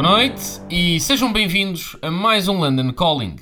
[0.00, 3.36] Boa noite e sejam bem-vindos a mais um London Calling.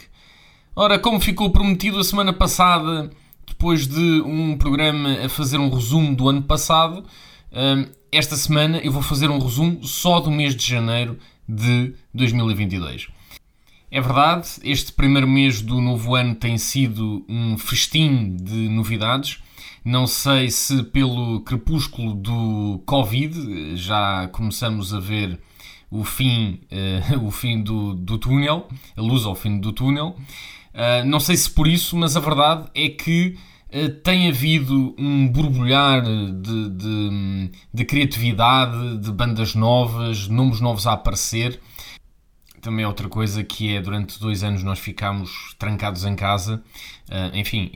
[0.75, 3.09] Ora, como ficou prometido a semana passada,
[3.47, 7.05] depois de um programa a fazer um resumo do ano passado,
[7.53, 11.17] hum, esta semana eu vou fazer um resumo só do mês de janeiro
[11.49, 13.07] de 2022.
[13.91, 19.39] É verdade, este primeiro mês do novo ano tem sido um festim de novidades.
[19.83, 25.41] Não sei se pelo crepúsculo do Covid já começamos a ver
[25.91, 30.17] o fim, eh, o fim do, do túnel, a luz ao fim do túnel.
[30.75, 33.37] Uh, não sei se por isso, mas a verdade é que
[33.73, 40.93] uh, tem havido um borbulhar de, de, de criatividade, de bandas novas, nomes novos a
[40.93, 41.59] aparecer.
[42.61, 46.63] Também é outra coisa que é, durante dois anos nós ficámos trancados em casa.
[47.09, 47.71] Uh, enfim,